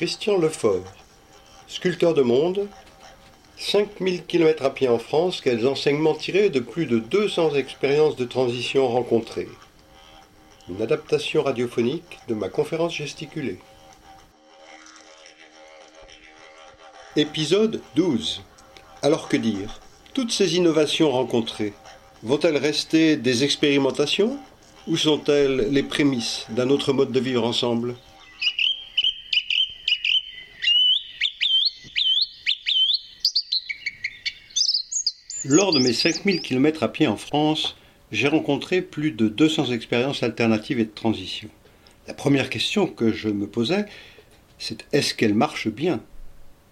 [0.00, 0.94] Christian Lefort,
[1.68, 2.68] sculpteur de monde,
[3.58, 8.24] 5000 km à pied en France, quels enseignements tirés de plus de 200 expériences de
[8.24, 9.50] transition rencontrées?
[10.70, 13.58] Une adaptation radiophonique de ma conférence gesticulée.
[17.14, 18.40] Épisode 12.
[19.02, 19.80] Alors que dire?
[20.14, 21.74] Toutes ces innovations rencontrées,
[22.22, 24.38] vont-elles rester des expérimentations?
[24.88, 27.96] Ou sont-elles les prémices d'un autre mode de vivre ensemble?
[35.46, 37.74] Lors de mes 5000 km à pied en France,
[38.12, 41.48] j'ai rencontré plus de 200 expériences alternatives et de transition.
[42.06, 43.86] La première question que je me posais,
[44.58, 46.02] c'est est-ce qu'elles marchent bien?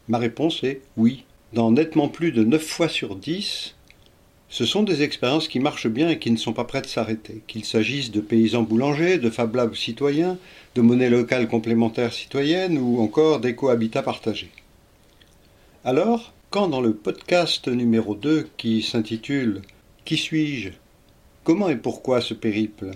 [0.09, 1.25] Ma réponse est oui.
[1.55, 3.75] Dans nettement plus de 9 fois sur 10,
[4.51, 7.41] ce sont des expériences qui marchent bien et qui ne sont pas prêtes de s'arrêter.
[7.47, 10.37] Qu'il s'agisse de paysans boulangers, de Fab Labs citoyens,
[10.75, 14.51] de monnaie locale complémentaire citoyenne ou encore d'éco-habitat partagé.
[15.87, 19.61] Alors, quand dans le podcast numéro 2 qui s'intitule
[20.07, 20.71] Qui suis-je?
[21.45, 22.93] Comment et pourquoi ce périple?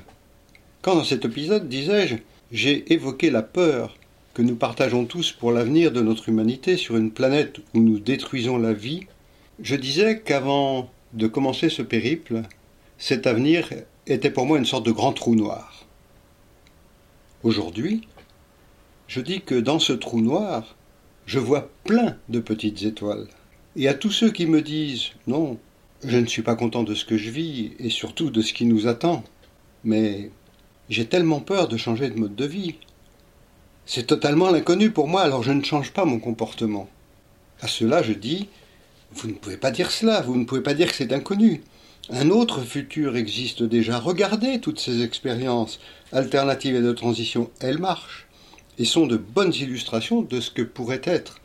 [0.81, 2.17] Quand dans cet épisode, disais-je,
[2.50, 3.95] j'ai évoqué la peur
[4.33, 8.56] que nous partageons tous pour l'avenir de notre humanité sur une planète où nous détruisons
[8.56, 9.06] la vie,
[9.61, 12.41] je disais qu'avant de commencer ce périple,
[12.97, 13.69] cet avenir
[14.06, 15.84] était pour moi une sorte de grand trou noir.
[17.42, 18.08] Aujourd'hui,
[19.08, 20.75] je dis que dans ce trou noir,
[21.27, 23.28] je vois plein de petites étoiles.
[23.74, 25.58] Et à tous ceux qui me disent non,
[26.04, 28.66] je ne suis pas content de ce que je vis et surtout de ce qui
[28.66, 29.24] nous attend,
[29.82, 30.30] mais
[30.90, 32.74] j'ai tellement peur de changer de mode de vie.
[33.86, 36.88] C'est totalement l'inconnu pour moi, alors je ne change pas mon comportement.
[37.62, 38.48] À cela, je dis
[39.14, 41.62] vous ne pouvez pas dire cela, vous ne pouvez pas dire que c'est inconnu.
[42.10, 43.98] Un autre futur existe déjà.
[43.98, 45.80] Regardez toutes ces expériences
[46.12, 48.26] alternatives et de transition, elles marchent
[48.78, 51.36] et sont de bonnes illustrations de ce que pourrait être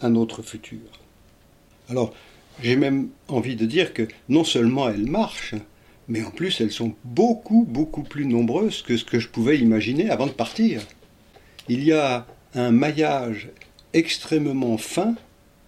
[0.00, 0.80] un autre futur.
[1.92, 2.14] Alors,
[2.62, 5.56] j'ai même envie de dire que non seulement elles marchent,
[6.08, 10.08] mais en plus elles sont beaucoup, beaucoup plus nombreuses que ce que je pouvais imaginer
[10.08, 10.80] avant de partir.
[11.68, 13.50] Il y a un maillage
[13.92, 15.16] extrêmement fin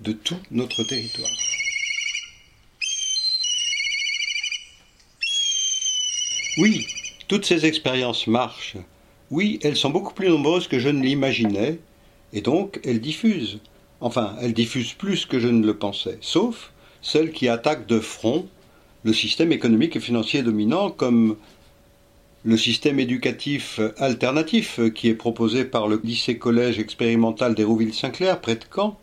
[0.01, 1.31] de tout notre territoire.
[6.56, 6.87] Oui,
[7.29, 8.79] toutes ces expériences marchent.
[9.31, 11.81] Oui, elles sont beaucoup plus nombreuses que je ne l'imaginais,
[12.33, 13.61] et donc elles diffusent.
[14.04, 18.47] Enfin, elles diffusent plus que je ne le pensais, sauf celles qui attaquent de front
[19.03, 21.37] le système économique et financier dominant, comme
[22.44, 29.00] le système éducatif alternatif qui est proposé par le lycée-collège expérimental d'Hérouville-Saint-Clair, près de Caen,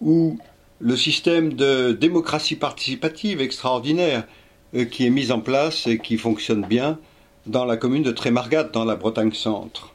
[0.00, 0.38] ou
[0.78, 4.26] le système de démocratie participative extraordinaire
[4.74, 6.98] euh, qui est mis en place et qui fonctionne bien
[7.44, 9.92] dans la commune de Trémargat, dans la Bretagne centre.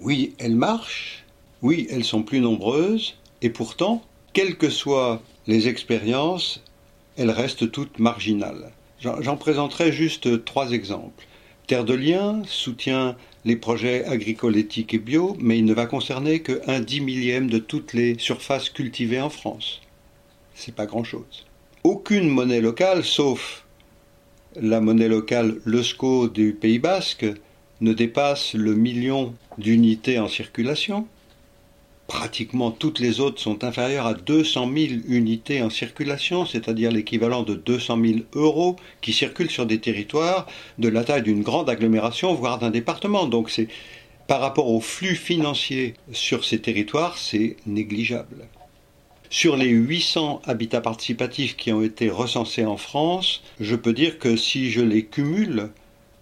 [0.00, 1.24] Oui, elles marchent,
[1.62, 4.02] oui, elles sont plus nombreuses, et pourtant,
[4.32, 6.62] quelles que soient les expériences,
[7.16, 8.72] elles restent toutes marginales.
[9.00, 11.26] J'en présenterai juste trois exemples.
[11.66, 16.42] Terre de Liens soutient les projets agricoles éthiques et bio, mais il ne va concerner
[16.42, 19.80] qu'un dix millième de toutes les surfaces cultivées en France.
[20.54, 21.46] C'est pas grand-chose.
[21.82, 23.64] Aucune monnaie locale, sauf
[24.60, 27.26] la monnaie locale l'ESCO du Pays Basque,
[27.80, 31.06] ne dépasse le million d'unités en circulation
[32.10, 37.54] pratiquement toutes les autres sont inférieures à 200 000 unités en circulation, c'est-à-dire l'équivalent de
[37.54, 42.58] 200 000 euros qui circulent sur des territoires de la taille d'une grande agglomération, voire
[42.58, 43.26] d'un département.
[43.26, 43.68] Donc c'est
[44.26, 48.48] par rapport au flux financier sur ces territoires, c'est négligeable.
[49.28, 54.34] Sur les 800 habitats participatifs qui ont été recensés en France, je peux dire que
[54.34, 55.70] si je les cumule,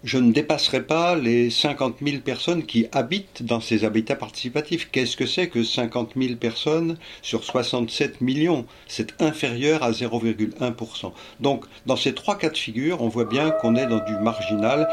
[0.03, 4.89] je ne dépasserai pas les 50 000 personnes qui habitent dans ces habitats participatifs.
[4.91, 8.65] Qu'est-ce que c'est que 50 000 personnes sur 67 millions?
[8.87, 11.11] C'est inférieur à 0,1%.
[11.41, 14.87] Donc, dans ces trois cas de figure, on voit bien qu'on est dans du marginal.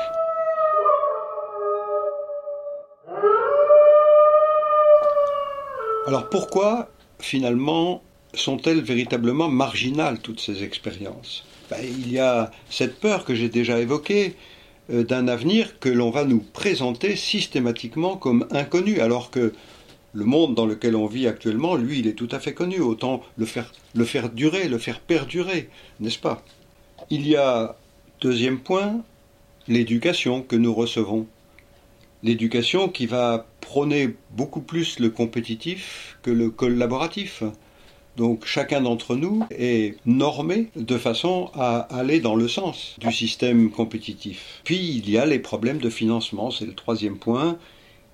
[6.09, 6.89] Alors pourquoi,
[7.21, 8.03] finalement,
[8.35, 11.45] sont-elles véritablement marginales, toutes ces expériences?
[11.71, 14.37] Ben, Il y a cette peur que j'ai déjà évoquée,
[14.89, 19.53] d'un avenir que l'on va nous présenter systématiquement comme inconnu, alors que
[20.13, 22.81] le monde dans lequel on vit actuellement, lui, il est tout à fait connu.
[22.81, 25.69] Autant le faire, le faire durer, le faire perdurer,
[26.01, 26.43] n'est-ce pas?
[27.11, 27.77] Il y a,
[28.21, 29.03] deuxième point,
[29.69, 31.27] l'éducation que nous recevons.
[32.23, 37.43] L'éducation qui va prôner beaucoup plus le compétitif que le collaboratif.
[38.17, 43.71] Donc chacun d'entre nous est normé de façon à aller dans le sens du système
[43.71, 44.61] compétitif.
[44.65, 47.59] Puis il y a les problèmes de financement, c'est le troisième point.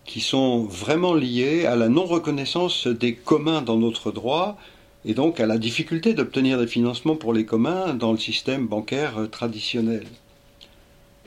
[0.05, 4.59] qui sont vraiment liées à la non-reconnaissance des communs dans notre droit
[5.05, 9.29] et donc à la difficulté d'obtenir des financements pour les communs dans le système bancaire
[9.31, 10.07] traditionnel.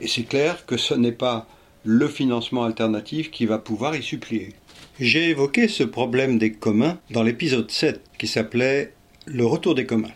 [0.00, 1.46] Et c'est clair que ce n'est pas
[1.84, 4.54] le financement alternatif qui va pouvoir y suppléer.
[4.98, 8.94] J'ai évoqué ce problème des communs dans l'épisode 7 qui s'appelait
[9.26, 10.14] Le retour des communs.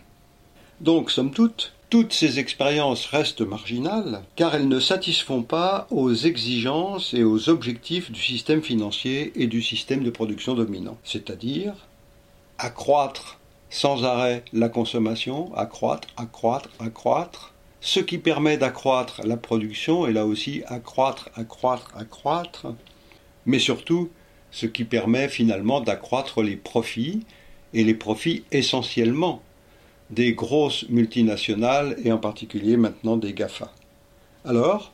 [0.79, 7.13] Donc, somme toute, toutes ces expériences restent marginales car elles ne satisfont pas aux exigences
[7.13, 11.75] et aux objectifs du système financier et du système de production dominant, c'est-à-dire
[12.57, 13.37] accroître
[13.69, 20.25] sans arrêt la consommation, accroître, accroître, accroître, ce qui permet d'accroître la production et là
[20.25, 22.73] aussi accroître, accroître, accroître,
[23.45, 24.09] mais surtout
[24.51, 27.25] ce qui permet finalement d'accroître les profits,
[27.73, 29.41] et les profits essentiellement
[30.09, 33.71] des grosses multinationales et en particulier maintenant des GAFA.
[34.43, 34.91] Alors,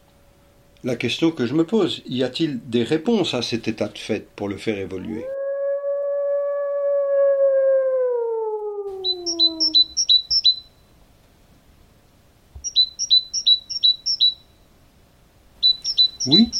[0.84, 4.28] la question que je me pose, y a-t-il des réponses à cet état de fait
[4.36, 5.26] pour le faire évoluer?
[16.28, 16.52] Oui,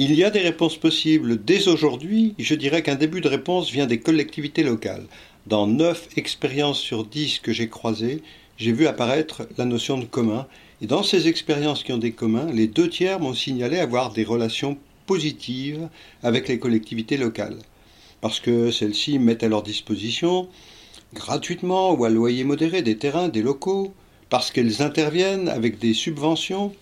[0.00, 1.42] il y a des réponses possibles.
[1.44, 5.06] Dès aujourd'hui, je dirais qu'un début de réponse vient des collectivités locales.
[5.48, 8.22] Dans neuf expériences sur dix que j'ai croisées,
[8.58, 10.46] j'ai vu apparaître la notion de commun.
[10.80, 14.22] Et dans ces expériences qui ont des communs, les deux tiers m'ont signalé avoir des
[14.22, 15.88] relations positives
[16.22, 17.58] avec les collectivités locales.
[18.20, 20.48] Parce que celles-ci mettent à leur disposition,
[21.12, 23.92] gratuitement ou à loyer modéré, des terrains, des locaux,
[24.30, 26.72] parce qu'elles interviennent avec des subventions,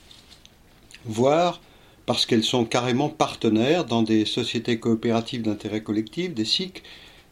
[1.07, 1.62] voire
[2.06, 6.82] parce qu'elles sont carrément partenaires dans des sociétés coopératives d'intérêt collectif, des SIC,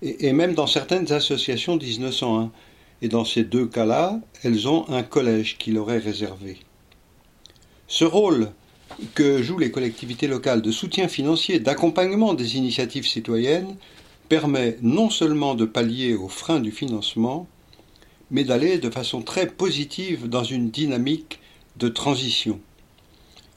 [0.03, 2.51] et, même dans certaines associations 1901.
[3.03, 6.59] Et dans ces deux cas-là, elles ont un collège qui leur est réservé.
[7.87, 8.51] Ce rôle
[9.15, 13.77] que jouent les collectivités locales de soutien financier, d'accompagnement des initiatives citoyennes,
[14.29, 17.47] permet non seulement de pallier aux freins du financement,
[18.31, 21.41] mais d'aller de façon très positive dans une dynamique
[21.77, 22.61] de transition.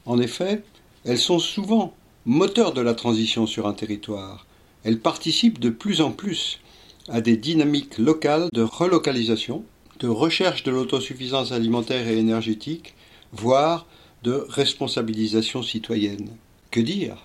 [0.05, 0.61] En effet,
[1.07, 1.93] elles sont souvent
[2.25, 4.45] moteurs de la transition sur un territoire.
[4.83, 6.59] Elles participent de plus en plus
[7.07, 9.63] à des dynamiques locales de relocalisation,
[10.01, 12.93] de recherche de l'autosuffisance alimentaire et énergétique,
[13.31, 13.87] voire
[14.23, 16.29] de responsabilisation citoyenne.
[16.71, 17.15] Que dire?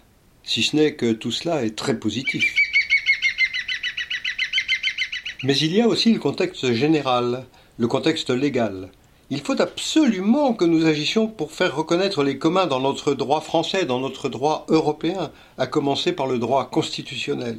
[0.44, 2.54] Si ce n'est que tout cela est très positif.
[5.42, 7.46] Mais il y a aussi le contexte général,
[7.78, 8.90] le contexte légal.
[9.34, 13.86] Il faut absolument que nous agissions pour faire reconnaître les communs dans notre droit français,
[13.86, 17.56] dans notre droit européen, à commencer par le droit constitutionnel.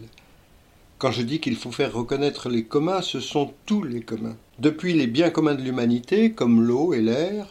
[0.99, 4.35] Quand je dis qu'il faut faire reconnaître les communs, ce sont tous les communs.
[4.59, 7.47] Depuis les biens communs de l'humanité, comme l'eau et l'air,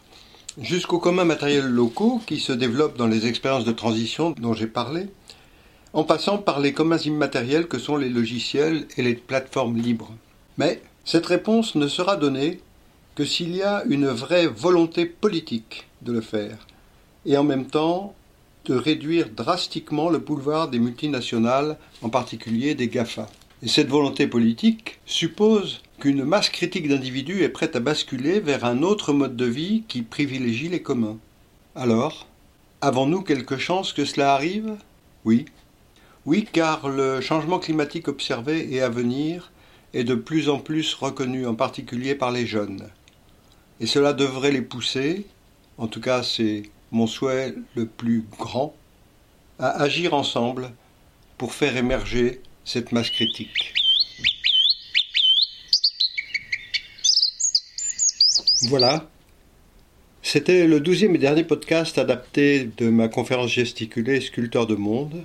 [0.60, 5.08] jusqu'aux communs matériels locaux qui se développent dans les expériences de transition dont j'ai parlé,
[5.94, 10.12] en passant par les communs immatériels que sont les logiciels et les plateformes libres.
[10.58, 12.60] Mais cette réponse ne sera donnée
[13.14, 16.66] que s'il y a une vraie volonté politique de le faire,
[17.26, 18.14] et en même temps
[18.64, 23.28] de réduire drastiquement le pouvoir des multinationales, en particulier des GAFA.
[23.62, 28.82] Et cette volonté politique suppose qu'une masse critique d'individus est prête à basculer vers un
[28.82, 31.18] autre mode de vie qui privilégie les communs.
[31.74, 32.26] Alors,
[32.80, 34.74] avons-nous quelque chance que cela arrive?
[35.24, 35.44] Oui.
[36.24, 39.52] Oui, car le changement climatique observé et à venir
[39.92, 42.88] est de plus en plus reconnu, en particulier par les jeunes.
[43.82, 45.26] Et cela devrait les pousser,
[45.76, 46.62] en tout cas c'est
[46.92, 48.76] mon souhait le plus grand,
[49.58, 50.70] à agir ensemble
[51.36, 53.74] pour faire émerger cette masse critique.
[58.68, 59.08] Voilà.
[60.22, 65.24] C'était le douzième et dernier podcast adapté de ma conférence gesticulée Sculpteur de monde.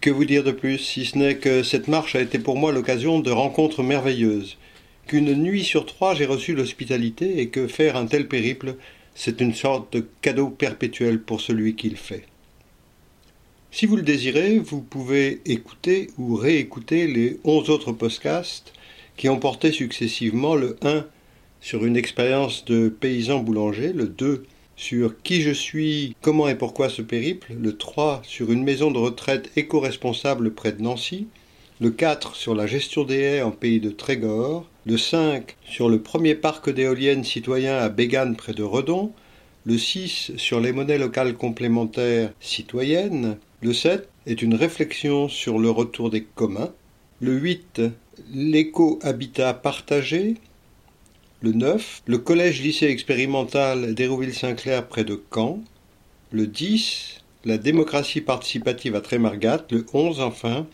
[0.00, 2.72] Que vous dire de plus, si ce n'est que cette marche a été pour moi
[2.72, 4.56] l'occasion de rencontres merveilleuses,
[5.08, 8.76] qu'une nuit sur trois j'ai reçu l'hospitalité et que faire un tel périple,
[9.16, 12.24] c'est une sorte de cadeau perpétuel pour celui qui le fait.
[13.72, 18.72] Si vous le désirez, vous pouvez écouter ou réécouter les onze autres podcasts
[19.16, 21.04] qui ont porté successivement le 1
[21.60, 24.46] sur une expérience de paysan boulanger, le 2
[24.76, 28.98] sur qui je suis, comment et pourquoi ce périple, le 3 sur une maison de
[28.98, 31.26] retraite éco-responsable près de Nancy,
[31.80, 36.00] le 4 sur la gestion des haies en pays de Trégor, le 5 sur le
[36.00, 39.12] premier parc d'éoliennes citoyen à Bégane près de Redon,
[39.66, 45.68] le 6 sur les monnaies locales complémentaires citoyennes, le 7 est une réflexion sur le
[45.68, 46.72] retour des communs,
[47.20, 47.82] le 8
[48.32, 50.36] l'éco-habitat partagé,
[51.42, 55.60] le 9 le collège-lycée expérimental d'Hérouville-Saint-Clair près de Caen,
[56.30, 60.66] le 10 la démocratie participative à Trémargat, le 11 enfin,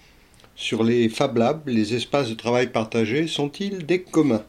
[0.56, 4.44] sur les Fab Labs, les espaces de travail partagés, sont-ils des communs?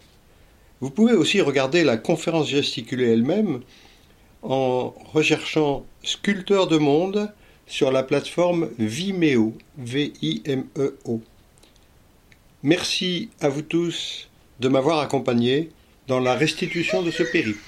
[0.81, 3.62] Vous pouvez aussi regarder la conférence gesticulée elle-même
[4.43, 7.31] en recherchant Sculpteur de monde
[7.65, 11.21] sur la plateforme Vimeo, V-I-M-E-O.
[12.62, 15.69] Merci à vous tous de m'avoir accompagné
[16.07, 17.59] dans la restitution de ce périple.